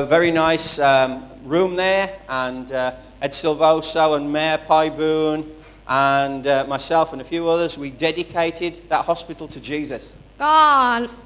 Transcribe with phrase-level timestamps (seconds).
[0.00, 1.10] A very nice um,
[1.44, 5.44] room there, and uh, Ed Silvoso and Mayor Pai Boone
[5.88, 10.02] and uh, myself and a few others, we dedicated that hospital to Jesus.
[10.44, 10.56] ก็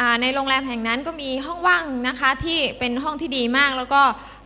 [0.01, 4.03] อ่าในโรงแรมแห่งนั้นก็มีห้องว่างนะคะที่เป็นห้องที่ดีมาก แล้วก็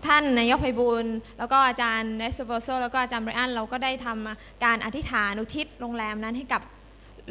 [0.06, 6.62] ท่านนายกไพบูลย์แล้วก็อาจารย์เนสโบโซแล้วก็อาจารย์ไบรอันเราก็ได้ทำการอธิษฐานอุทิศโรงแรมนั้นให้กับ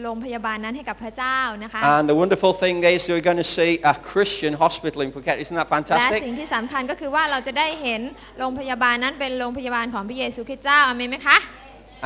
[0.03, 5.35] โรงพยาบาลนั้นให้กับพระเจ้านะคะ And the wonderful thing is we're going to see a Christian hospital in Phuket.
[5.43, 6.19] Isn't that และ fantastic?
[6.25, 8.01] สิ่งที่สำคัญก็คือว่าเราจะได้เห็น
[8.39, 11.37] โรงพยาบาลนั้นเป็นโรงพยาบาลของพระเยซูคริสต์เจ้าอเมนไหมคะ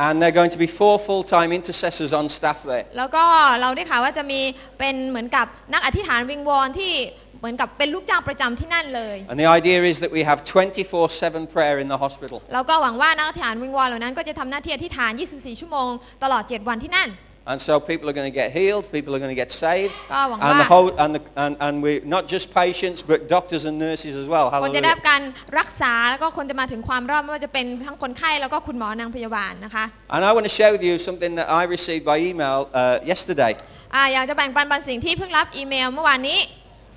[0.04, 2.86] And there are going to be four full-time intercessors on staff there.
[2.98, 3.24] แล้วก็
[3.60, 4.40] เราได้ข่าวว่าจะมี
[4.78, 6.92] เป็นเหมือนกับนักอธิษฐานวิงวอนที่
[7.38, 12.36] เหมือนกับเป็นลูกจ้างประจำที่นั่นเลย And the idea is that we have 24-7 prayer in the hospital.
[12.54, 15.90] แล้วก็หวังว่านักอธิษฐานวิงวอนเหล่านั้นก็จะทำหน้าที่อธิษฐาน 24 ชั่วโมง
[16.22, 17.08] ตลอด 7 วันที่นั่น
[17.51, 19.95] And so people are going to get healed, people are going to get saved.
[20.13, 23.63] ก็หวัง And the ว่า whole, and, the, and, and we, not just patients, but doctors
[23.69, 24.45] and nurses as well.
[24.63, 24.91] คนจะได้ Hallelujah.
[24.91, 25.21] รับการ
[25.59, 33.51] รักษาแล้วก็คนจะมาถึงความรอดไม่ว่าจะเป็นทั้งคนไข้แล้วก็คุณหมอนางพยาบาลนะคะ And I want to share with you something that I received by email uh, yesterday.
[33.95, 36.39] อ่าอยากจะแบ่งปันบางสิ่งที่เพิ่งรับอีเมลเมื่อวานนี้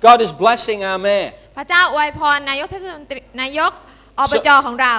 [0.07, 1.29] God is blessing our mayor.
[1.57, 3.71] พระเจ้าอวยพรนายกเทศมนตรีนายก
[4.19, 4.95] อบจของเรา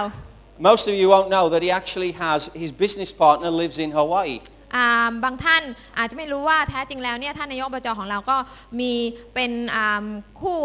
[0.70, 4.36] Most of you won't know that he actually has, his business partner lives in Hawaii.
[4.77, 5.63] อ่าบางท่าน
[5.97, 8.37] อาจจะไม่รู้ว่าแท้จริงแล้วเนี่ยท่านนายกอบจของเราก็
[8.79, 8.93] มี
[9.35, 10.05] เป็นอ่า
[10.41, 10.59] คู่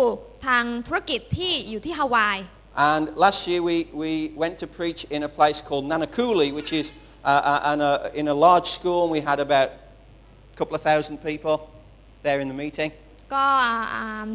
[0.47, 2.39] ทางธุรกิจที่อยู่ที่ฮาวาย
[2.75, 6.87] And last year we, we went to preach in a place called Nanakuli, which is
[7.25, 9.69] uh, uh, and, uh, in a large school, and we had about
[10.53, 11.57] a couple of thousand people
[12.23, 12.91] there in the meeting.
[13.35, 13.47] ก็
[13.95, 14.31] อ่า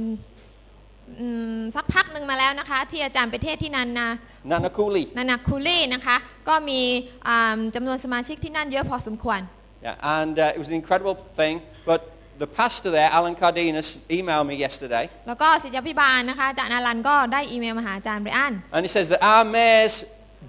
[1.19, 4.07] อืมสักพักหนึ่งมาแล้วนะคะ ที่อาจารย์ไปเทศน์ที่นันนา
[4.51, 5.03] Nanakuli.
[5.17, 6.15] นานาคูลี่นะคะ
[6.49, 6.81] ก็มี
[7.27, 9.39] อ่าจำนวนสมาชิกที่นั่นเยอะพอสมควร
[9.85, 11.61] Yeah, and uh, it was an incredible thing.
[11.85, 12.01] But
[12.43, 19.95] the pastor there, Alan Cardenas, emailed me yesterday, แล้วก็ศิษยาพิบาลนะคะอาจารย์อารันก็ได้อีเมลมาหาอาจารย์ไบรอัน and he says that our mayor's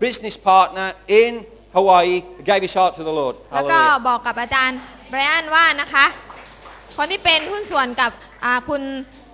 [0.04, 0.88] business partner
[1.22, 1.32] in
[1.76, 2.16] Hawaii
[2.50, 3.34] gave his heart to the Lord.
[3.54, 4.06] แล้วก็ Hallelujah.
[4.08, 4.78] บอกกับอาจารย์
[5.10, 6.06] ไบรอันว่านะคะ
[6.96, 8.10] คนที่เป็นหุ้นส่วนกับ
[8.44, 8.82] อ่าคุณ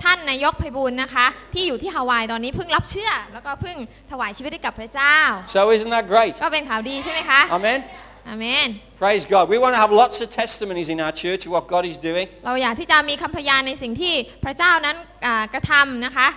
[0.03, 3.77] ท่านนายกไพบูลย์นะคะ ที่อยู่ที่ฮาวายตอนนี้เพิ่งรับเชื่อ แล้วก็เพิ่ง
[4.11, 5.17] ถวายชีวิตให้กับพระเจ้า
[5.57, 6.33] So isn't that great?
[6.43, 7.81] ก็เป็นข่าวดีใช่ไหมคะ Amen.
[8.30, 8.70] อาเมน
[9.04, 9.44] Praise God.
[9.54, 12.28] We want to have lots of testimonies in our church of what God is doing.
[12.46, 14.14] เราอยากที่จะมีคำพยานในสิ่งที่
[14.44, 14.96] พระเจ้านั้น
[15.26, 16.30] อ่ากระทำนะคะ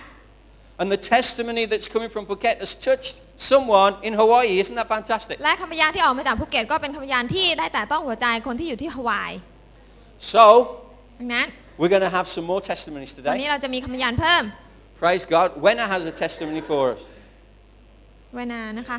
[0.81, 3.15] And the testimony that's coming from Phuket has touched
[3.51, 4.53] someone in Hawaii.
[4.63, 5.35] Isn't that fantastic?
[5.43, 9.31] และคำพยานที่ออกมาจากภูเก็ตก็เป็นคำพยานที่ได้แต่ต้องหัวใจคนที่อยู่ที่ฮาวาย
[10.33, 10.43] So
[11.19, 11.47] ดังนั้น
[11.79, 13.35] we're going to have some more testimonies วัน today.
[13.41, 14.43] นี้เราจะมีคำพยานเพิ่ม
[15.01, 15.47] Praise God.
[15.65, 17.01] Wenna has a testimony for us.
[18.33, 18.97] ไว้นานะคะ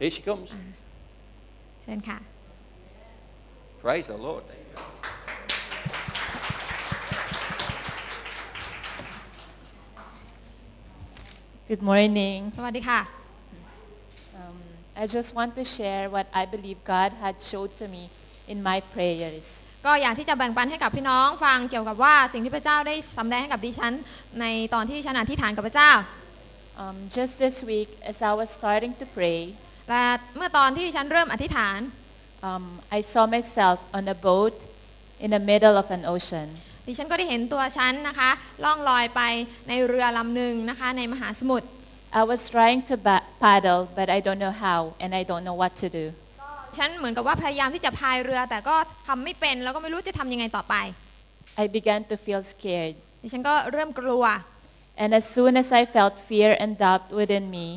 [0.00, 0.48] Here she comes.
[1.82, 2.18] เชิญค่ะ
[3.82, 4.44] Praise the Lord.
[11.68, 12.38] Good morning.
[12.56, 13.00] สวัสดีค่ะ
[14.40, 14.56] Um,
[15.02, 18.02] I just want to share what I believe God had showed to me
[18.52, 19.44] in my prayers.
[19.86, 23.92] ก็อยากที่จะแบ่งปันให้กับพี่น้องฟังเกี่ยวกับว่าสิ่งที่พระเจ้าได้สำแดงให้กับดิฉัน
[24.40, 25.92] ในตอนที่ฉันอธิษฐานกับพระเจ้า
[26.84, 29.40] Um, just this week, as I was starting to pray,
[29.89, 30.03] และ
[30.37, 31.79] เมื่อตอนที่ดิฉันเริ่มอธิษฐาน
[32.49, 32.63] um,
[32.97, 34.53] I saw myself on a boat
[35.23, 36.47] in the middle of an ocean.
[36.87, 38.29] ดิฉันก็ได้เห็นตัวฉันนะคะ
[38.63, 39.21] ล่องลอยไป
[39.69, 41.67] ในเรือลำหนึ่งนะคะในมหาสมุทร
[42.21, 45.57] I was trying to ba- paddle, but I don't know how, and I don't know
[45.61, 46.05] what to do.
[46.77, 48.75] ฉันเหมือนกับว่าพยายามที่จะพายเรือแต่ก็
[49.07, 50.75] ทำไม่เป็นแล้วก็ไม่รู้จะทำยังไงต่อไป
[51.63, 52.95] I began to feel scared.
[53.23, 54.23] ดิฉันก็เริ่มกลัว
[55.01, 57.67] And as soon as I felt fear and doubt within me,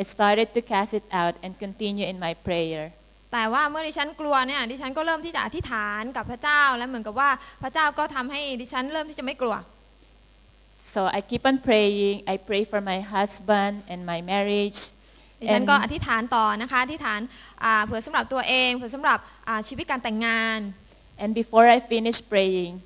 [0.00, 2.84] I started to cast it out and continue in my prayer.
[3.32, 7.30] แต่ว่าเมื่อดิฉันกลัวเนี่ยดิฉันก็เริ่มที่จะอธิษฐานกับพระเจ้าและเหมือนกับว่า
[7.62, 9.56] พระเจ้าก็ทำให้ดิฉันเริ่มที่จะไม่กลัว
[10.94, 12.16] So I keep on praying.
[12.32, 14.80] I pray for my husband and my marriage.
[15.40, 17.20] ดิฉัน And, ก็อธิษฐานต่อนะคะอธิษฐาน
[17.64, 20.60] อ่าเผื่อสำหรับตัวเองเผื่อสำหรับอ่าชีวิตการแต่งงาน
[21.22, 22.82] and before I finished praying,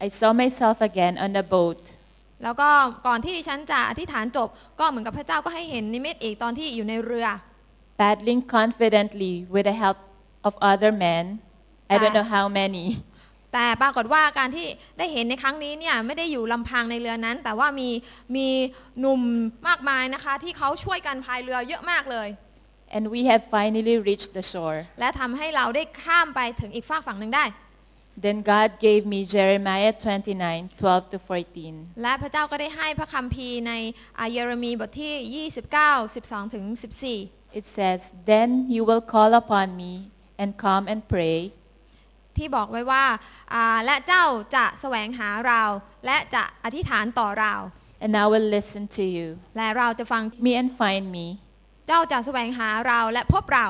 [0.00, 1.89] I saw myself again on a boat.
[2.42, 2.68] แล้วก็
[3.06, 4.48] ก่อนที่ดิฉันจะอธิษฐานจบ
[4.80, 7.26] ก็เหมือนกับพระเจ้าก็ให้เห็นนิมิตอีกตอนที่อยู่ในเรือ
[8.00, 9.98] paddling confidently with the help
[10.48, 11.24] of other men.
[11.92, 12.86] I don't know how many.
[13.52, 14.66] แต่ปรากฏว่าการที่
[14.98, 17.88] ได้เห็นในครั้งนี้เนี่ยไม่ได้อยู่ลำพังในเรือนั้น แต่ว่ามี
[18.36, 18.46] มี
[19.00, 19.20] หนุ่ม
[19.68, 22.28] มากมายนะคะ ที่เขาช่วยกันพายเรือเยอะมากเลย
[22.96, 24.78] And we have finally reached the shore.
[25.00, 27.44] และทำให้เราได้ข้ามไปถึงอีกฝากฝั่งหนึ่งได้
[28.24, 32.02] Then God gave me Jeremiah 29, 12 to 14.
[32.02, 33.72] และพระเจ้าก็ได้ให้พระคัมภีร์ใน
[34.18, 35.48] อ่าเยเรมีบทที่
[35.86, 36.64] 29 12ถึง
[37.12, 38.00] 14 It says,
[38.32, 39.92] Then you will call upon me
[40.42, 41.38] and come and pray,
[42.36, 43.04] ที่บอกไว้ว่า
[43.54, 44.24] อ่าและเจ้า
[44.56, 45.62] จะแสวงหาเรา
[46.06, 47.54] และจะอธิษฐานต่อเรา
[48.04, 49.26] and I will listen to you.
[49.56, 51.26] และเราจะฟัง Me and find me.
[51.88, 53.66] เจ้าจะแสวงหาเราและพบเรา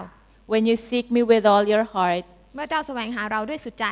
[0.52, 2.24] When you seek me with all your heart,
[2.54, 3.86] เมื่อเจ้าแสวงหาเราด้วยสุดใจ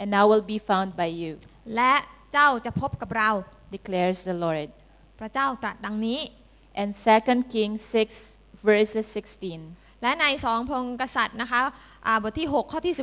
[0.00, 1.32] and I will be found by you,
[1.76, 1.94] และ
[2.32, 3.30] เจ้าจะพบกับเรา
[3.76, 4.68] declares the Lord.
[5.20, 6.20] พระเจ้าตรัสดังนี้
[6.82, 6.90] And
[7.22, 7.80] 2 Kings
[8.24, 9.06] 6 verses
[9.54, 10.02] 16.
[10.02, 11.60] และในสองพงศ์กษัตริย์นะคะ
[12.06, 12.94] อ่าบทที่ 6 ข้อที่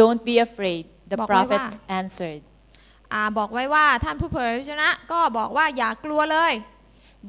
[0.00, 2.42] Don't be afraid, theบอกไว้ว่า prophets answered.
[2.46, 6.52] 16อ่าบอกไว้ว่าท่านผู้เผยพระชนะ ก็บอกว่าอย่ากลัวเลย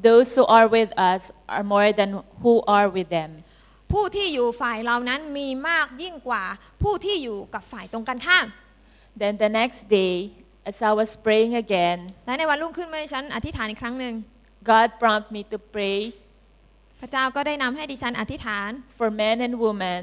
[0.08, 1.22] Those who are with us
[1.54, 2.10] are more than
[2.42, 3.30] who are with them.
[3.91, 6.43] ผู้ที่อยู่ฝ่ายเรานั้นมีมากยิ่งกว่า
[6.83, 8.47] ผู้ที่อยู่กับฝ่ายตรงกันข้าม
[9.21, 10.15] Then the next day,
[10.69, 14.13] as I was praying again, และในวันรุ่งขึ้นเมื่อฉันอธิษฐานอีกครั้งหนึ่ง
[14.71, 15.99] God prompted me to pray
[16.99, 18.69] พระเจ้าก็ได้นำให้ดิฉันอธิษฐาน
[18.99, 20.01] for men and women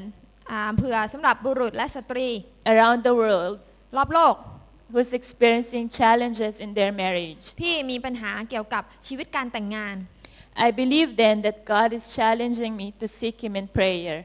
[0.51, 2.27] อ่าเผื่อสำหรับบุรุษและสตรี
[2.73, 3.55] around the world
[3.97, 4.35] รอบโลก
[4.91, 7.45] who's experiencing challenges in their marriage.
[7.61, 9.95] ที่มีปัญหาเกี่ยวกับชีวิตการแต่งงาน
[10.66, 14.18] I believe then that God is challenging me to seek Him in prayer.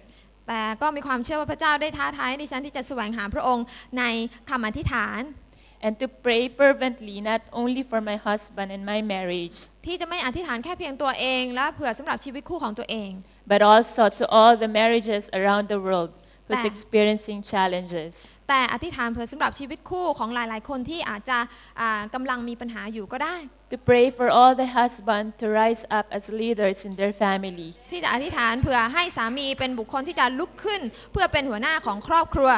[0.47, 3.65] แต่ก็มีความเชื่อว่าพระเจ้าได้ท้าทายให้ดิฉันที่จะแสวงหาพระองค์
[3.99, 4.03] ใน
[4.49, 5.21] คำอธิษฐาน
[5.85, 13.11] and to pray fervently not only for my husband and my marriage, ที่จะไม่อธิษฐานแค่เพียงตัวเอง และเผื่อสำหรับชีวิตคู่ของตัวเอง
[13.51, 16.11] but also to all the marriages around the world
[16.52, 16.70] who's Ba.
[16.72, 18.12] experiencing challenges.
[18.48, 21.38] แต่อธิษฐานเผื่อสำหรับชีวิตคู่ของหลาย ๆ คนที่อาจจะ
[21.80, 23.36] อ่ากำลังมีปัญหาอยู่ก็ได้
[23.74, 27.68] To pray for all the husbands to rise up as leaders in their family.
[27.92, 30.80] ที่จะอธิษฐานเผื่อให้สามีเป็นบุคคลที่จะลุกขึ้น
[31.12, 32.52] เพื่อเป็นหัวหน้าของครอบครัว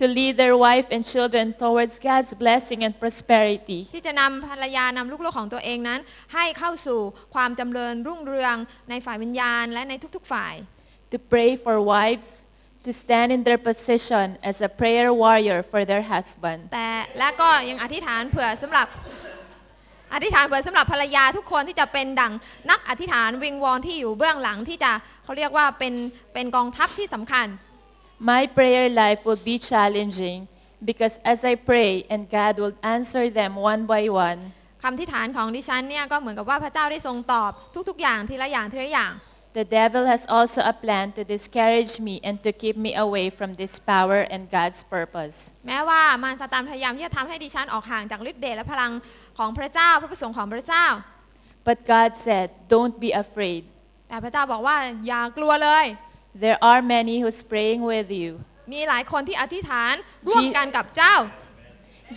[0.00, 3.80] To lead their wife and children towards God's blessing and prosperity.
[3.94, 6.00] ที่จะนำภรรยานำลูกๆของตัวเองนั้น
[6.34, 7.00] ให้เข้าสู่
[7.34, 8.56] ความจำเริญรุ่งเรือง
[8.90, 10.54] ในฝ่ายวิญญาณและในทุก ๆ ฝ่าย
[11.12, 12.28] To pray for wives
[12.84, 16.60] to stand in their position as a prayer warrior for their husband.
[16.74, 16.88] แต่
[17.18, 18.86] และก็ยังอธิษฐานเผื่อสำหรับ
[20.14, 22.32] อธิษฐานเผื่อสำหรับภรรยาทุกคนที่จะเป็นดั่ง
[22.70, 24.92] นักอธิษฐานวิงวอนที่อยู่เบื้องหลังที่จะ
[25.24, 25.94] เขาเรียกว่าเป็น
[26.34, 27.46] เป็นกองทัพที่สำคัญ
[28.32, 30.38] My prayer life will be challenging
[30.88, 34.40] because as I pray and God will answer them one by one,
[34.82, 37.50] คำอธิษฐานของดิฉันเนี่ยก็เหมือนกับว่าพระเจ้าได้ทรงตอบ
[37.88, 39.12] ทุกๆอย่างทีละอย่างทีละอย่าง
[39.55, 43.55] the devil has also a plan to discourage me and to keep me away from
[43.55, 45.35] this power and God's purpose.
[45.67, 48.91] แม้ว่ามารซาตานพยายามที่จะทำให้ดิฉันออกห่างจากฤทธิ์เดชและพลัง
[49.37, 50.85] ของพระเจ้าพระประสงค์ของพระเจ้า
[51.67, 53.63] But God said, don't be afraid.
[54.07, 55.85] แต่พระเจ้าบอกว่าอย่ากลัวเลย
[56.45, 58.31] There are many who's praying with you.
[58.73, 59.93] มีหลายคนที่อธิษฐาน
[60.27, 61.15] ร่วมกันกับเจ้า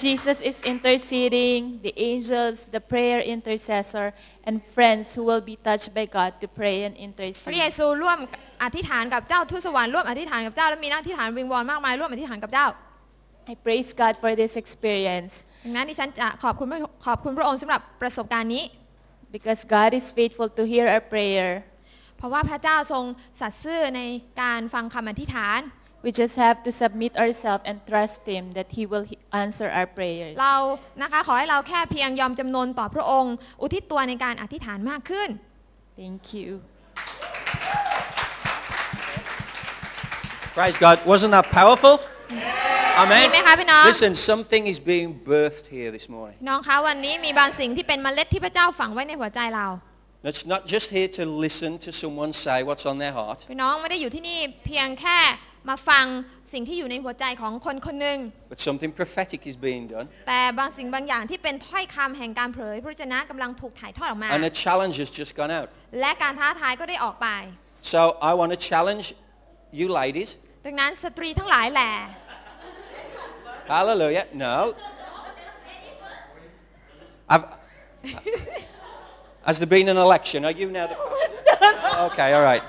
[0.04, 4.12] Jesus is interceding, the angels, the prayer intercessor,
[4.46, 6.94] and friends who will be touched by God to pray and
[7.48, 7.76] พระเย intercede.
[7.78, 8.18] ซูร่วม
[8.64, 12.66] อธิษฐานกับเจ้าทูตสวรรค์ร่วมอธิษฐานกับเจ้าและมีนักอธิษฐานวิงวอนมากมายร่วมอธิษฐานกับเจ้า
[13.52, 15.32] I praise God for this experience
[15.64, 18.64] ดังนั้นดิฉันจะขอบคุณพระขอบคุณพระองค์สำหรับประสบการณ์นี้
[19.34, 21.50] because God is faithful to hear our prayer.
[22.16, 23.04] เพราะว่าพระเจ้าทรง
[23.40, 24.00] สัตย์ซื่อใน
[24.42, 25.60] การฟังคำอธิษฐาน
[26.05, 29.87] We just have to submit ourselves and trust Him that He will he- answer our
[29.97, 30.33] prayers.
[30.43, 30.57] เรา
[31.01, 35.29] นะคะขอให้เราแค่เพียงยอมจำนนต่อพระองค์ อุทิศตัวในการอธิษฐานมากขึ้น
[36.01, 36.49] Thank you.
[40.57, 40.95] Praise God.
[41.11, 41.95] Wasn't that powerful?
[41.99, 43.25] ดี Amen.
[43.31, 46.37] ไหมคะพี่น้อง Listen, something is being birthed here this morning.
[46.41, 49.67] พี่น้องคะวันนี้มีบางสิ่งที่เป็นเมล็ดที่พระเจ้าฝังไว้ในหัวใจเรา
[50.29, 55.19] It's not just here to listen to someone say what's on their heart, พี่น้องไม่ได้อยู่ที่นี่เพียงแค่
[55.69, 56.05] มาฟัง
[56.53, 58.17] สิ่งที่อยู่ในหัวใจของคนคนหนึ่ง
[58.51, 60.07] but something prophetic is being done.
[60.27, 65.67] แต่บางสิ่งบางอย่างที่เป็นถ้อยคำแห่งการเผยพระวจนะกำลังถูกถ่ายทอดออกมา And a challenge has just gone out.
[65.99, 67.27] และการท้าทายก็ได้ออกไป
[67.93, 69.05] So I want to challenge
[69.79, 70.29] you ladies.
[70.65, 71.91] ดังนั้นสตรีทั้งหลายแหละ
[73.73, 74.25] Hallelujah.
[74.33, 74.75] No.
[77.29, 77.45] I've,
[79.45, 80.43] has there been an election?
[80.45, 80.97] Are you now the...
[82.11, 82.63] Okay, all right.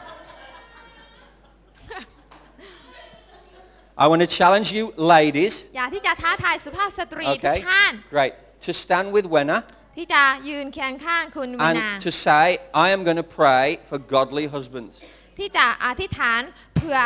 [4.03, 4.83] I want to challenge you
[5.15, 5.53] ladies.
[5.77, 8.33] อยากที่จะท้าทายสุภาพสตรีทุก Okay, ท่าน great.
[8.65, 9.57] To stand with Wenna
[9.97, 12.45] ที่จะยืนเคียงข้างคุณวินา and to say,
[12.85, 14.93] I am going to pray for godly husbands.
[15.39, 16.41] ที่จะอธิษฐาน
[16.77, 16.97] เพื่อ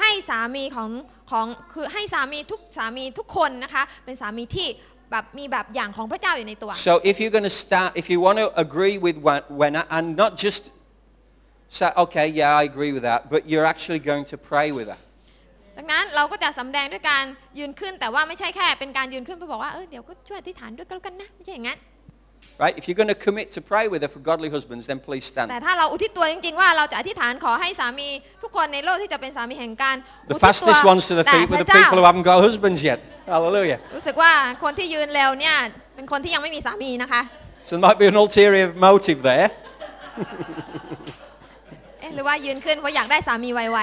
[0.00, 0.90] ให้สามีของ
[1.30, 4.68] ของคือให้สามีทุกสามีทุกคนนะคะ เป็นสามีที่
[5.10, 10.04] แบบมีแบบอย่างของพระเจ้าอยู่ในตัว So if you're going to start, if you want to agree with Wen- Wenna and
[10.22, 10.62] not just
[11.78, 14.98] say, okay, yeah, I agree with that, but you're actually going to pray with her.
[15.77, 17.23] ดังนั้นเราก็จะสำแดงด้วยการ
[17.59, 21.79] ยืนขึ้นแต่ว่าไม่ใช่แค่เป็นการยืนขึ้นเพื่อบอกว่าเออเดี๋ยวก็ช่วยอธิษฐานด้วยกันแล้วกันนะไม่ใช่อย่างนั้น
[22.63, 22.75] Right?
[22.79, 25.43] If you're going to commit to pray with her for godly husbands, then please แต่
[25.45, 25.63] stand.
[25.65, 28.07] ถ้าเราอุทิศตัวจริงๆว่าเราจะอธิษฐานขอให้สามี
[28.43, 29.95] ทุกคนในโลกที่จะเป็นสามีแห่งการ
[30.29, 32.05] The อุทิศตัว fastest ones to the แต่ feet พ were ระ the เจ้า people who
[32.09, 32.99] haven't got husbands yet.
[33.33, 33.79] Hallelujah.
[33.95, 34.31] รู้สึกว่า
[34.63, 35.55] คนที่ยืนเร็วเนี่ย
[35.95, 37.21] เป็นคนที่ยังไม่มีสามีนะคะ
[37.67, 39.47] So there might be an ulterior motive there.
[41.99, 43.79] เอ๊ะหรือว่ายืนขึ้นเพราะอยากได้สามีไว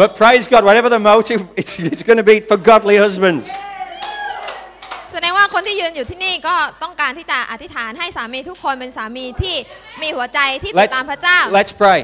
[0.00, 3.44] But praise God, whatever the motive, it's, it's going to be for godly husbands.
[3.50, 9.56] ๆแสดงว่าคนที่ยืนอยู่ที่นี่ก็ต้องการที่จะอธิษฐานให้สามีทุกคนเป็นสามีที่
[10.02, 11.98] มีหัวใจที่ติด Let's, ตามพระเจ้า let's pray.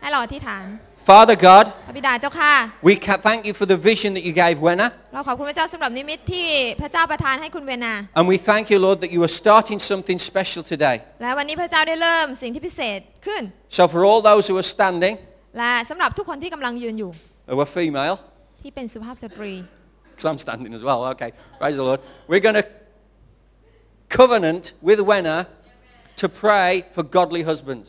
[0.00, 0.66] ให้เราอธิษฐาน
[1.10, 2.52] Father God, พระบิดาเจ้าค่ะ
[2.88, 4.86] we ca- thank you for the vision that you gave Wenna.
[5.14, 6.48] เราขอบคุณพระเจ้าสำหรับนิมิตที่
[6.80, 10.96] พระเจ้าประทานให้คุณเวนา And we thank you, Lord, that you are starting something special today.
[11.22, 13.42] และวันนี้พระเจ้าได้เริ่มสิ่งที่พิเศษขึ้น
[13.78, 15.14] So for all those who are standing,
[15.57, 17.11] และสำหรับทุกคนที่กำลังยืนอยู่
[17.47, 18.17] who are female,
[18.61, 19.53] ที่เป็นสุภาพสตรี
[20.11, 21.99] because I'm standing as well, okay, praise the Lord.
[22.29, 22.65] We're going to
[24.09, 25.47] covenant with Wenna
[26.21, 27.87] to pray for godly husbands.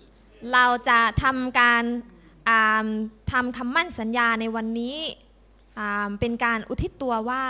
[0.55, 1.85] เราจะทำการ
[2.49, 2.89] อ่า
[3.33, 4.99] ทำคำมั่นสัญญาในวันนี้
[5.79, 7.43] อ่าเป็นการอุทิศตัวว่า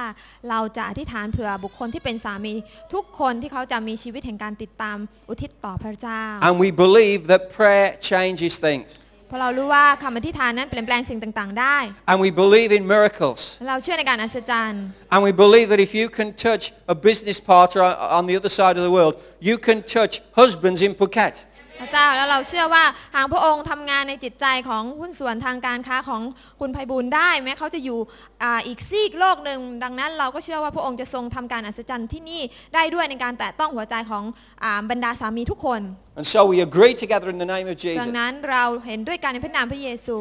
[0.50, 2.52] เราจะอธิษฐานเผื่อบุคคลที่เป็นสามี
[2.94, 4.96] ทุกคนที่เขาจะมีชีวิตแห่งการติดตาม
[5.28, 8.88] อุทิศต่อพระเจ้า And we believe that prayer changes things.
[9.28, 11.76] เพราะเรารู้ว่าคำอธิษฐานนั้นเปลี่ยนแปลงสิ่งต่างๆได้
[12.10, 13.38] And we believe in miracles.
[13.68, 14.82] เราเชื่อในการอัศจรรย์
[15.14, 16.64] And we believe that if you can touch
[16.94, 19.14] a business partner on- on the other side of the world,
[19.48, 21.34] you can touch husbands in Phuket.
[21.80, 26.22] พระเจ้าแล้วเราเชื่อว่าหากพระองค์ทำงานในจิตใจของหุ้นส่วนทางการค้าของ
[26.60, 27.98] คุณไพบูลย์ได้ แม้เขาจะอยู่
[28.42, 32.42] อาอีกซีกโลกหนึ่งดังนั้นเราก็เชื่อว่าพระองค์จะทรงทำการอัศจรรย์ที่นี่
[32.74, 34.24] ได้ด้วยในการแตะต้องหัวใจของ
[34.64, 35.80] อาบรรดาสามีทุกคน
[36.18, 38.06] And so we agree together in the name of ดั Jesus.
[38.08, 40.18] งนั้นเราเห็นด้วยกันในพระนามพระเยซู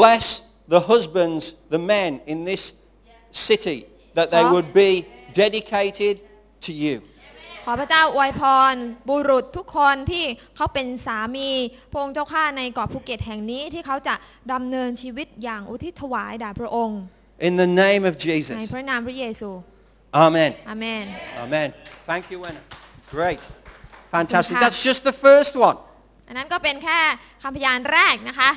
[0.00, 0.24] Bless
[0.74, 1.42] the husbands,
[1.74, 2.62] the men in this
[3.48, 3.78] city,
[4.18, 4.52] that they Huh?
[4.54, 4.90] would be
[5.42, 6.14] dedicated
[6.66, 6.94] to you.
[7.68, 8.42] ขอพระเจ้าอวยพ
[8.72, 8.74] ร
[9.08, 10.24] บุรุษทุกคนที่
[10.56, 11.50] เขาเป็นสามี
[11.90, 14.14] พระองค์เจ้าข้าในเกาะภูเก็ตแห่งนี้ที่เขาจะ
[14.52, 17.00] ดำเนินชีวิตอย่างอุทิศถวายแด่พระองค์
[17.48, 18.56] In the name of ใน Jesus.
[18.74, 19.50] พระนามพระเยซู
[20.24, 20.50] Amen.
[20.68, 21.04] อาเมน
[21.44, 21.68] Amen.
[22.10, 22.62] Thank you, Wenna.
[23.16, 23.42] Great.
[24.14, 24.52] Fantastic.
[24.52, 24.64] Thank you.
[24.64, 25.78] That's just the first one.
[26.28, 26.98] อันนั้นก็เป็นแค่
[27.42, 28.50] คำพยานแรกนะคะ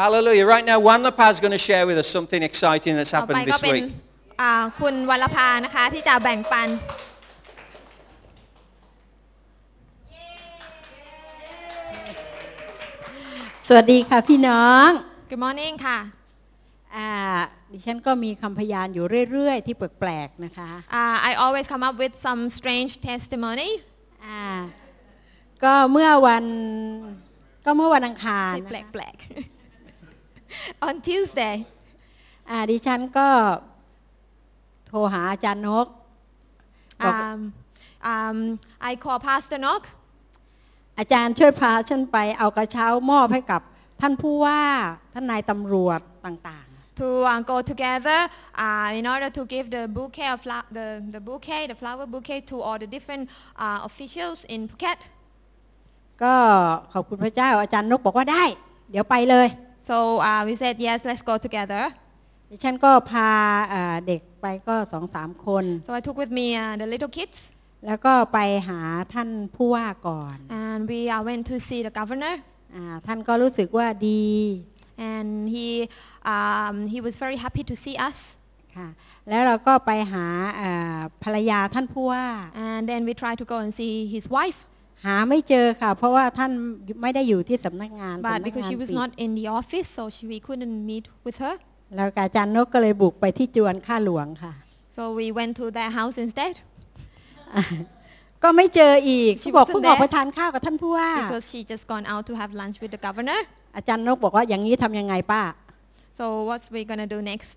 [0.00, 0.46] Hallelujah.
[0.54, 3.48] Right now, Juan Lapaz is going to share with us something exciting that's ต่อไป happened
[3.52, 3.84] ก็ this เป็น week.
[4.40, 6.68] อ่าคุณวรภานะคะที่จะแบ่งปัน
[13.68, 14.88] สวัสดีค่ะพี่น้อง
[15.30, 15.98] Good morning ค่ะ
[16.96, 17.10] อ่า
[17.72, 23.70] ดิฉันก็มีคำพยานอยู่เรื่อยๆ ที่แปลกๆนะคะ uh, I always come up with some strange testimony
[24.26, 24.44] อ่า
[25.64, 26.44] ก็เมื่อวัน
[27.64, 31.56] ก็เมื่อวันอังคารที่นะแปคะลกๆ on Tuesday
[32.50, 33.28] อ่าดิฉันก็
[34.86, 35.86] โทรหาอาจารย์นก
[37.04, 37.38] บอก um,
[38.14, 38.36] um,
[38.90, 39.82] I call Pastor Nok
[40.98, 43.60] อาจารย์ช่วยพาฉันไปเอากระเช้ามอบให้กับ
[44.00, 44.60] ท่านผู้ว่า
[45.14, 46.66] ท่านนายตำรวจต่าง
[47.00, 48.20] to uh, go together
[48.64, 52.40] uh, in order to give the bouquet of fla- the, the bouquet the flower bouquet
[52.50, 53.22] to all the different
[53.64, 54.98] uh, officials in Phuket
[55.60, 56.34] ๆก็
[56.92, 58.44] ขอบคุณพระเจ้าอาจารย์นกบอกว่าได้
[58.90, 59.48] เดี๋ยวไปเลย
[59.90, 59.96] so
[60.28, 61.82] uh, we said yes let's go together
[62.50, 63.30] ดิฉันก็พา
[63.72, 67.38] อ่าเด็กไปก็สองสามคน so I took with me uh, the little kids
[67.86, 68.80] แล้วก็ไปหา
[69.14, 72.36] ท่านผู้ว่าก่อน and we uh, went to see the governor
[72.74, 74.24] อ่าท่านก็รู้สึกว่าดี
[75.12, 75.68] and he
[76.34, 78.18] um, he was very happy to see us
[78.76, 78.88] ค่ะ
[79.28, 80.26] แล้วเราก็ไปหา
[80.60, 82.26] อ่าภรรยาท่านผู้ว่า
[82.68, 84.60] and then we tried to go and see his wife
[85.04, 86.52] หาไม่เจอค่ะ เพราะว่าท่าน
[87.02, 90.76] ไม่ได้อยู่ที่สำนักงาน but สำนัก because งาน she was ปิด not in the office so she, we couldn't
[90.90, 91.54] meet with her
[91.96, 94.52] แล้วอาจารย์นกก็เลยบุกไปที่จวนข้าหลวงค่ะ
[94.96, 96.54] so we went to their house instead
[98.42, 102.76] ก็ไม่เจออีก She ที่บอก wasn't เพิ่งออก there ไปทานข้าวกับท่านผู้ว่า because she just gone out to have lunch
[102.82, 103.40] with the governor
[103.76, 105.42] อาจารย์นกบอกว่าอย่างนี้ทำยังไงป้า
[106.18, 107.56] so what's we gonna do next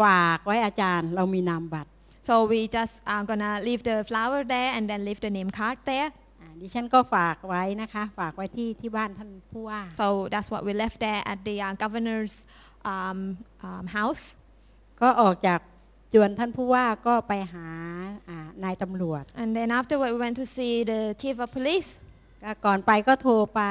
[0.00, 1.90] ฝากไว้อาจารย์เรามีนามบัตร
[2.28, 5.78] so we just are gonna leave the flower there and then leave the name card
[5.90, 6.08] there
[6.40, 12.34] อ่าดิฉันก็ฝากไว้นะคะ ฝากไว้ที่ที่บ้านท่านผู้ว่า so that's what we left there at the uh, governor's
[12.92, 13.18] um,
[13.66, 14.24] um, house
[15.00, 15.60] ก็ออกจาก
[16.14, 17.68] จวนท่านผู้ว่าก็ไปหา
[18.28, 21.90] อ่านายตำรวจ and then afterward we went to see the chief of police
[22.44, 23.62] ก็ก่อนไปก็โทรไป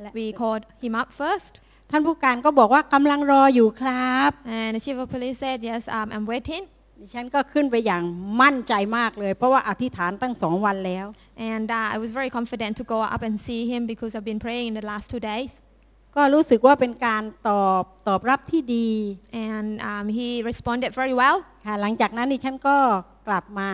[0.00, 1.52] และ we called him up first
[1.90, 6.64] ท่านผู้การก็บอกว่ากำลังรออยู่ครับ and the chief of police said yes um, I'm waiting
[7.00, 8.02] ดิฉันก็ขึ้นไปอย่าง
[8.42, 11.06] มั่นใจมากเลย เพราะว่าอธิษฐานตั้งสองวันแล้ว
[11.52, 14.42] and uh, I was very confident to go up and see him because I've been
[14.46, 15.50] praying in the last two days
[16.16, 18.88] ก็รู้สึกว่าเป็นการตอบตอบรับที่ดี
[19.48, 22.76] and um, he responded very well ค่ะหลังจากนั้นดิฉันก็
[23.28, 23.70] กลับมา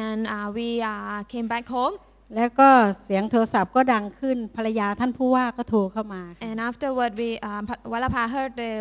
[0.00, 1.94] and uh, we uh, came back home
[2.36, 2.68] แล้วก็
[3.02, 8.72] เสียงโทรศัพท์ก็ดังขึ้นภรรยาท่านผู้ว่าก็โทรเข้ามาค่ะ and afterward we um, Pa- Walapa heard the,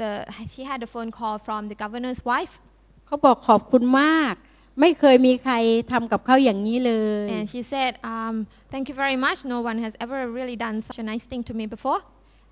[0.00, 0.10] the
[0.52, 2.52] she had a phone call from the governor's wife
[3.06, 4.34] เขาบอกขอบคุณมาก
[4.80, 5.54] ไม่เคยมีใคร
[5.92, 6.92] ทำกับเขาอย่างนี้เล
[7.24, 8.34] ย And she said, um,
[8.72, 9.38] thank you very much.
[9.54, 12.00] No one has ever really done such a nice thing to me before.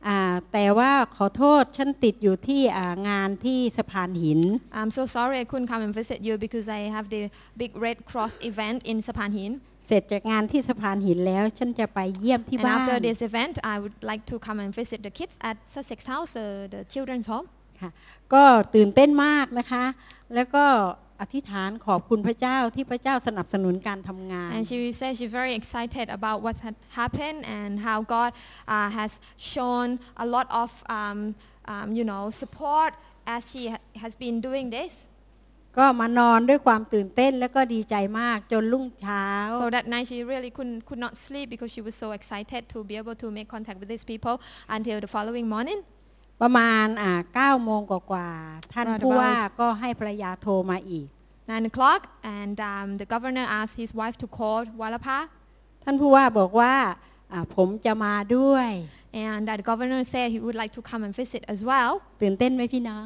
[0.07, 0.19] อ่า
[0.52, 4.40] แต่ว่าขอโทษฉันติดอยู่ที่อ่างานที่สะพานหิน
[4.81, 7.23] I'm so sorry I couldn't come and visit you because I have the
[7.62, 9.52] big Red Cross event in Sapan Hin.
[9.87, 15.35] เสร็จจากงานที่สะพานหินแล้วฉันจะไปเยี่ยมที่ And บ้าน after this event, I would like to come and visit the kids
[15.50, 17.47] at Sussex House, uh, the children's home.
[17.81, 17.90] ค่ะ
[18.35, 19.85] ก็ตื่นเต้นมากนะคะ
[20.35, 20.64] แล้วก็
[21.20, 28.30] อธิษฐานขอบคุณพระเจ้าที่พระเจ้าสนับสนุนการทำงาน And she said she's very excited about what had happened and how God
[28.75, 29.10] uh, has
[29.52, 29.87] shown
[30.25, 31.18] a lot of um,
[31.72, 32.92] um, you know support
[33.34, 33.62] as she
[34.02, 34.92] has been doing this.
[35.78, 39.28] ก็มานอนด้วยความตื่นเต้นแล้วก็ดีใจมากจนรุ่งเช้า
[39.62, 42.78] so that night she really couldn't could not sleep because she was so excited to
[42.90, 44.34] be able to make contact with these people
[44.76, 45.80] until the following morning.
[46.42, 51.07] ประมาณอ่า9โมงกว่าๆท่าน Right ผู้ว่า about ก็ให้ภรรยาโทรมาอีก
[51.50, 52.00] Nine o'clock,
[52.38, 55.18] and um, the governor asked his wife to call Walapa,
[55.85, 56.75] ท่านผู้ว่าบอกว่า
[57.33, 58.68] อ่าผมจะมาด้วย
[59.26, 61.92] and that the governor said he would like to come and visit as well.
[62.23, 63.04] ตื่นเต้นไหมพี่น้อง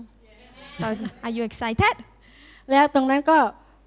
[0.81, 0.87] So,
[1.27, 1.95] are you excited?
[2.71, 3.39] แล้วตรงนั้นก็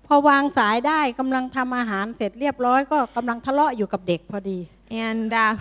[0.08, 4.60] พอวางสายได้กำลังทำอาหารเสร็จเรียบร้อยก็กำลังทะเลาะอยู่กับเด็กพอดี
[5.06, 5.54] And uh,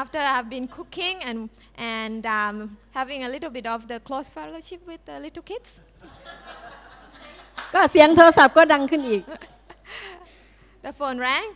[0.00, 1.38] after I've been cooking and,
[1.76, 2.54] and um,
[2.98, 5.70] having a little bit of the close fellowship with the little kids,
[7.74, 9.22] ก็เสียงโทรศัพท์ก็ดังขึ้นอีก
[10.86, 11.46] the phone rang.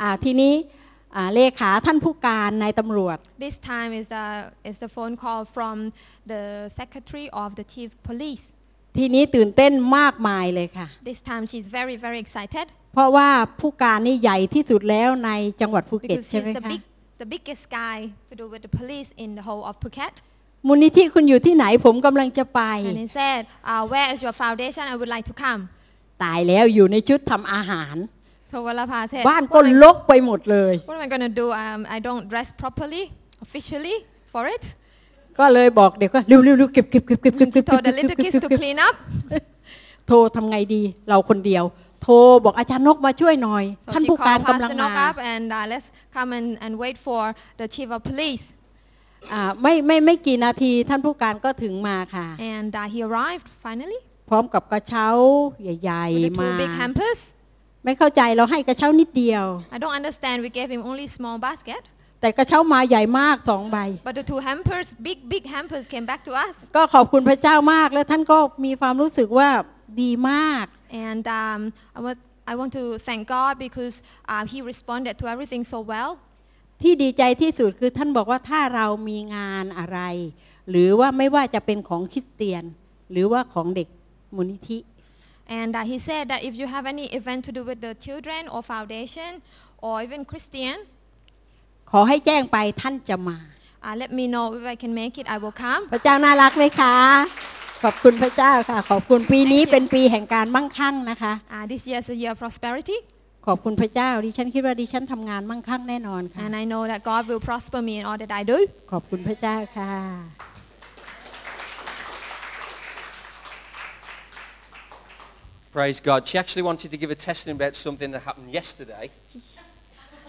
[0.00, 0.54] อ่าทีนี้
[1.16, 4.26] อ่าเลขาท่านผู้การนายตำรวจ This time is the,
[4.70, 5.76] is the phone call from
[6.32, 6.42] the
[6.78, 8.44] secretary of the chief police.
[8.98, 13.28] ทีนี้ตื่นเต้นมากมายเลยค่ะ This time she's very, very excited เพราะว่า
[13.60, 16.82] ผู้การนี่ใหญ่ที่สุดแล้วในจังหวัดภูเก็ต because ใช่ไหม he's the, คะ big,
[17.21, 17.97] the biggest guy
[18.29, 20.15] to do with the police in the whole of Phuket.
[20.67, 24.83] มูลนิธิคุณอยู่ที่ไหนผมกำลังจะไป And he said, uh, where is your foundation?
[24.93, 25.61] I would like to come.
[26.23, 27.95] ตายแล้วอยู่ในชุดทำอาหาร
[28.51, 31.45] So Walapa said, บ้านก็ what am, ล I, กไปหมดเลย what am I going to do?
[31.63, 33.03] Um, I don't dress properly,
[33.45, 33.97] officially,
[34.33, 34.63] for it.
[35.39, 38.95] ก็เลยบอกเด็กว่าเร็วๆๆเก็บเก็บเก็บเก็บเก็บเก็บ Told the little kids to clean up.
[40.07, 41.63] โทรทำไงดี เราคนเดียว
[42.01, 46.29] โทรบอกอาจารย์นกมาช่วยหน่อย So ท่าน she ผู้การ called กำลัง Pastor มา Nok up and uh, let's come
[46.39, 47.23] and, and wait for
[47.59, 48.45] the chief of police.
[49.33, 55.07] อ่าไม่ไม่ไม่กี่นาทีท่านผู้การก็ถึงมาค่ะ And uh, he arrived finally พร้อมกับกระเช้า
[55.63, 57.19] ใหญ่ with the ๆมา two big hampers.
[57.85, 60.37] ไม่เข้าใจเราให้กระเช้านิดเดียว I don't understand.
[60.45, 61.81] We gave him only small basket,
[62.21, 66.55] แต่กระเช้ามาใหญ่มากสองใบ but the two hampers, big big hampers, came back to us.
[66.75, 69.49] ก็ขอบคุณพระเจ้ามาก และท่านก็มีความรู้สึกว่า
[70.01, 71.60] ดีมาก And um,
[71.96, 76.12] I, want, I want to thank God because uh, he responded to everything so well.
[76.82, 80.00] ที่ดีใจที่สุดคือท่านบอกว่าถ้าเรามีงานอะไร
[80.70, 82.64] หรือว่าไม่ว่าจะเป็นของคริสเตียน
[83.12, 83.88] หรือว่าของเด็ก
[84.36, 84.78] มูลนิธิ
[85.60, 88.40] And uh, he said that if you have any event to do with the children
[88.52, 89.30] or foundation
[89.86, 90.76] or even Christian,
[91.90, 93.38] ขอให้แจ้งไปท่านจะมา
[93.84, 95.26] uh, let me know if I can make it.
[95.34, 95.82] I will come.
[95.92, 96.94] พระเจ้าน่ารักไหมคะ
[97.83, 99.71] ขอบคุณพระเจ้าค่ะ ขอบคุณปีนี้ Thank you.
[99.71, 102.97] เป็นปีแห่งการมั่งคั่งนะคะ Uh, this year is a year of prosperity,
[103.47, 108.57] ขอบคุณพระเจ้า ดิฉันคิดว่าดิฉันทำงานมั่งคั่งแน่นอนค่ะ and I know that God will prosper me in all that I do.
[108.91, 109.93] ขอบคุณพระเจ้าค่ะ
[115.77, 116.19] Praise God.
[116.29, 119.05] She actually wanted to give a testimony about something that happened yesterday.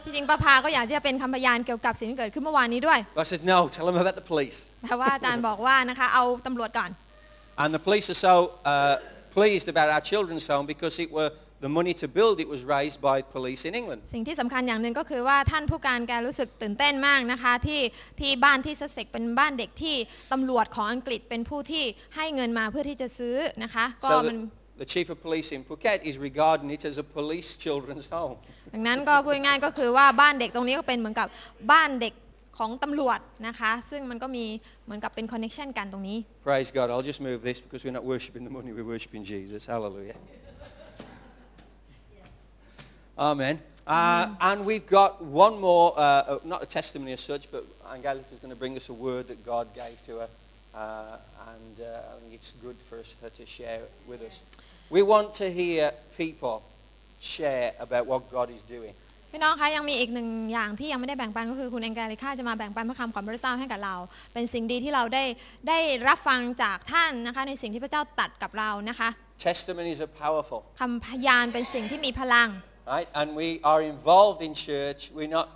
[0.05, 4.59] ที่จริงป้าพาก็อยากที่จะเป็นคำพยานเกี่ยวกับสิ่งที่เกิดขึ้นเมื่อวานนี้ด้วย But I said, no, tell them about the police.
[4.83, 6.91] แต่ว่าอาจารย์บอกว่านะคะเอาตำรวจก่อน
[7.63, 8.97] And the police are so uh,
[9.37, 13.01] pleased about our children's home because it were the money to build it was raised
[13.09, 14.01] by police in England.
[14.15, 17.83] สิ่งที่สำคัญอย่างหนึ่งก็คือว่าท่านผู้การแกรู้สึกตื่นเต้นมากนะคะที่
[18.21, 19.97] ที่บ้านที่ซัสเซ็กเป็นบ้านเด็กที่
[20.33, 21.85] ตำรวจของอังกฤษเป็นผู้ที่
[22.17, 24.39] ให้เงินมาเพื่อที่จะซื้อนะคะก็ So มัน
[24.79, 28.37] the, the chief of police in Phuket is regarding it as a police children's home.
[28.75, 31.29] ดังนั้นก็พูดง่ายๆก็คือว่าบ้านเด็กตรงนี้ก็เป็นเหมือนกับ
[31.73, 32.15] บ้านเด็ก
[32.58, 34.46] ของตำรวจนะคะ ซึ่งมันก็มี
[34.86, 36.18] เหมือนกับเป็นคอนเน t ชันกันตรงนี้
[36.50, 36.88] Praise God.
[36.92, 39.62] I'll just move this because we're not worshipping the money, we're worshipping Jesus.
[39.74, 40.18] Hallelujah.
[43.18, 43.56] Amen.
[43.86, 48.26] Uh, and we've got one more, uh, uh, not a testimony as such, but Angelica
[48.34, 50.30] is going to bring us a word that God gave to her.
[50.74, 51.18] Uh,
[51.54, 54.40] and uh, I think it's good for us, her to share it with us.
[54.90, 56.64] We want to hear people
[57.20, 58.94] share about what God is doing.
[59.31, 63.95] พี่น้องคะยังมีอีกหนึ่งอย่างที่ยังไม่ได้แบ่งปันก็คือคุณแองเกลิค่าจะมาแบ่งปันพระคำของพระเจ้าให้กับเรา
[64.33, 65.25] เป็นสิ่งดีที่เราได้
[65.69, 69.09] ได้รับฟังจากท่านนะคะในสิ่งที่พระเจ้าตัดกับเรานะคะ
[69.49, 72.49] Testimonies are powerful, คำพยานเป็นสิ่งที่มีพลัง
[72.95, 73.09] right?
[73.21, 75.01] And we are involved in church.
[75.17, 75.49] We're not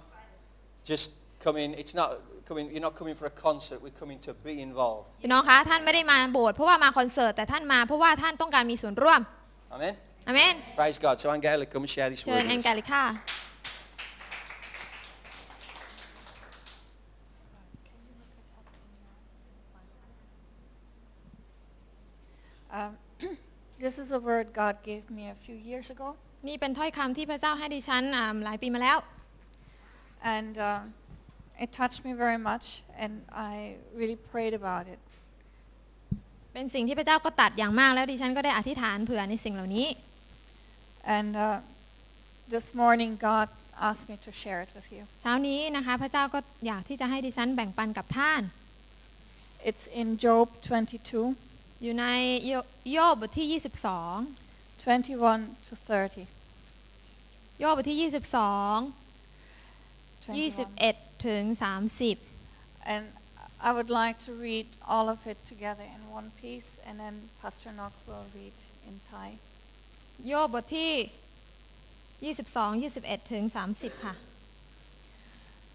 [0.90, 1.06] just
[1.46, 2.08] coming, it's not
[2.48, 5.04] coming, you're not coming for a concert, we're coming to be involved.
[5.22, 9.20] พี่น้องคะท่านไม่ได้มาโบสถ์เพราะว่ามาคอนเสิร์ตแต่ท่านมาเพราะว่าท่านต้องการมีส่วนร่วม
[9.74, 9.94] Amen?
[10.28, 11.14] อเมน Praise God.
[11.22, 12.64] So Angela, come and share this เชิ word ญ with แอง us.
[12.64, 13.02] แกลิค่า
[22.72, 22.92] Um,
[23.84, 26.08] this is a word God gave me a few years ago,
[26.48, 28.98] นี่เป็นถ้อยคำที่พระเจ้าให้ดิฉันอ่าหลายปีมาแล้ว
[30.36, 30.80] and uh,
[31.64, 33.12] it touched me very much, and
[33.52, 35.00] I really prayed about it.
[36.52, 39.88] เป็นสิ่งที่พระเจ้าก็ตัดอย่างมากแล้วดิฉันก็ได้อธิษฐานเผื่อในสิ่งเหล่านี้
[41.16, 41.58] And uh,
[42.54, 43.48] this morning, God
[43.88, 45.02] asked me to share it with you.
[45.22, 48.42] เช้านี้นะคะพระเจ้าก็อยากที่จะให้ดิฉันแบ่งปันกับท่าน
[49.68, 52.05] It's in Job 22, อยู่ใน
[52.45, 52.53] โย
[52.91, 53.61] โยบบทที่ 21
[55.67, 56.25] to 30.
[56.25, 58.07] 22 โยบบทที่ 22
[60.27, 60.67] 21.
[60.77, 62.17] 21 ถึง 30
[62.93, 63.03] And
[63.67, 67.71] I would like to read all of it together in one piece, and then Pastor
[67.79, 68.55] Nock will read
[68.87, 69.29] in Thai.
[70.27, 70.93] โยบบทที่
[72.21, 74.13] 22 21 ถึง 30 ค่ะ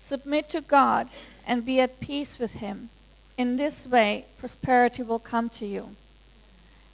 [0.08, 1.04] Submit to God
[1.48, 2.76] and be at peace with Him.
[3.37, 5.89] In this way, prosperity will come to you.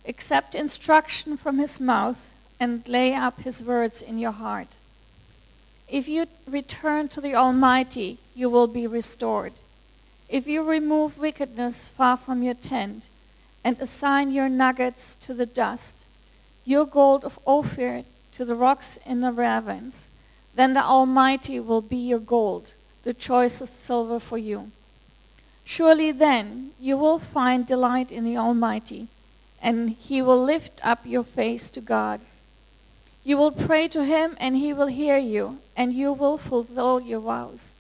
[0.06, 4.68] Accept instruction from His mouth and lay up His words in your heart.
[5.90, 9.54] If you return to the Almighty, you will be restored.
[10.28, 13.08] If you remove wickedness far from your tent
[13.64, 16.04] and assign your nuggets to the dust,
[16.66, 18.04] your gold of Ophir
[18.34, 20.10] to the rocks in the ravines,
[20.56, 24.72] then the Almighty will be your gold, the choicest silver for you.
[25.66, 29.08] Surely then you will find delight in the Almighty,
[29.62, 32.20] and he will lift up your face to God.
[33.24, 37.22] You will pray to him, and he will hear you, and you will fulfill your
[37.22, 37.74] vows.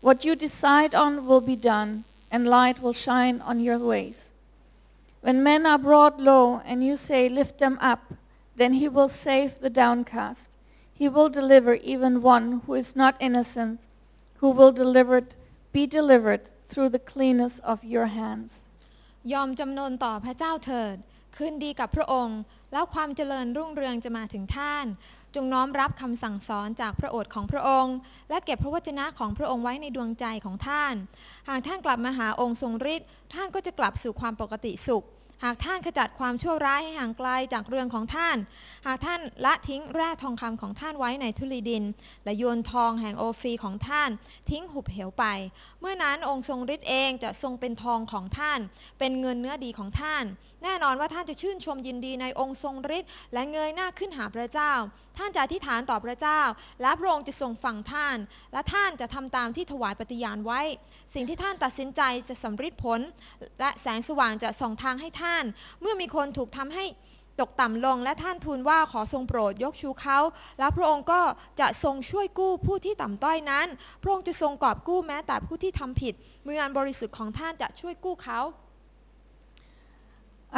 [0.00, 4.32] What you decide on will be done, and light will shine on your ways.
[5.20, 8.12] When men are brought low, and you say, Lift them up,
[8.56, 10.50] then he will save the downcast.
[10.92, 13.86] He will deliver even one who is not innocent,
[14.38, 15.22] who will deliver,
[15.72, 18.52] be delivered through the cleanness of your hands.
[19.32, 20.96] ยอมจำนนต่อพระเจ้าเถิด
[21.36, 22.38] คืนดีกับพระองค์
[22.72, 24.86] แล้วความเจริญรุ่งเรืองจะมาถึงท่าน
[25.34, 27.96] จงน้อมรับคำสั่งสอนจากพระโอษฐ์ของพระองค์
[28.30, 30.94] และเก็บพระวจนะของพระองค์ไว้ในดวงใจของท่าน
[31.48, 35.04] หากท่านกลับมาหาองค์ทรงฤทธิ์ท่านก็จะกลับสู่ความปกติสุข
[35.44, 38.36] หากท่านขจัดความชั่วร้ายให้ห่างไกลจากเรืองของท่าน
[38.86, 41.84] หากท่านละทิ้งแร่ทองคำของท่านไว้ในทุลีดิน
[42.24, 44.10] และโยนทองแห่งโอฟีของท่าน
[44.50, 45.24] ทิ้งหุบเหวไป
[45.80, 48.60] เมื่อนั้นองค์ทรงฤทธิ์เองจะทรงเป็นทองของท่าน
[48.98, 50.24] เป็นเงินเนื้อดีของท่าน
[50.62, 54.72] แน่นอนว่าท่านจะชื่นชมยินดีในองค์ทรงฤทธิ์และเงยหน้าขึ้นหาพระเจ้า
[55.18, 56.40] ท่านจะอธิษฐานต่อพระเจ้า
[56.82, 58.16] และพระองค์จะทรงฟังท่าน
[58.52, 60.60] และท่านจะทำตามที่ถวายปฏิญาณไว้
[61.14, 63.00] สิ่งที่ท่านตัดสินใจจะสำฤทธิ์ผล
[63.60, 65.23] และแสงสว่างจะส่องทางให้ท่าน
[65.80, 66.84] เมื่อมีคนถูกทำให้
[67.40, 70.18] ตกต่ำลงและท่านทูลว่าขอทรงโปรดยกชูเขา
[70.58, 71.20] แล้วพระองค์ก็
[71.60, 73.66] จะทรงช่วยกู้ผู้ที่ต่ำต้อยนั้น
[74.02, 76.14] พระองค์จะทรงกอบกู้แม้แต่ผู้ที่ทำผิด
[76.46, 78.40] มืออันบริสุทธิ์ของท่านจะช่วยกู้เขา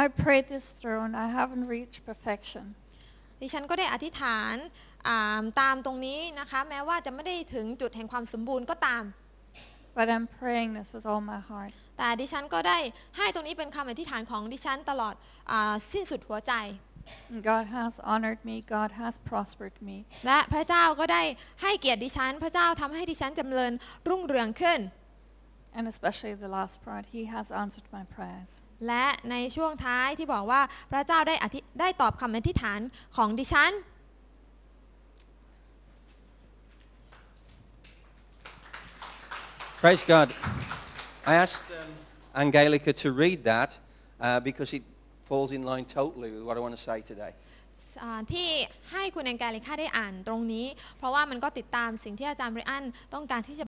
[0.03, 2.65] I prayed this through and I haven't reached perfection.
[3.41, 4.55] ดิฉันก็ได้อธิษฐาน
[5.07, 9.03] อ่าตามตรงนี้นะคะ แม้ว่าจะไม่ได้ถึงจุดแห่งความสมบูรณ์ก็ตาม
[9.97, 11.73] But I'm praying this with all my heart.
[11.97, 12.77] แต่ดิฉันก็ได้
[13.17, 15.15] ให้ตรงนี้เป็นคำอธิษฐานของดิฉันตลอด
[15.51, 16.53] อาสิ้นสุดหัวใจ
[17.31, 18.55] And God has honored me.
[18.77, 19.97] God has prospered me.
[20.25, 21.23] และพระเจ้าก็ได้
[21.61, 23.73] ให้เกียรติดิฉัน พระเจ้าทำให้ดิฉันจำเริญ
[24.09, 24.79] รุ่งเรืองขึ้น
[25.77, 28.51] And especially the last part, He has answered my prayers.
[28.87, 32.79] และในช่วงท้ายที่บอกว่าพระเจ้าได้อธิได้ตอบคำอธิษฐาน
[33.15, 33.71] ของดิฉัน
[39.87, 40.33] Praise God.
[41.25, 41.87] I asked um,
[42.35, 43.79] Angelica to read that
[44.19, 44.83] uh, because it
[45.23, 47.31] falls in line totally with what I want to say today.
[48.33, 48.49] ที่
[48.91, 50.65] ให้คุณแองแกลิค่าได้อ่านตรงนี้
[50.97, 53.65] เพราะว่ามันก็ติดตามสิ่งที่อาจารย์บริอันต้องการที่จะ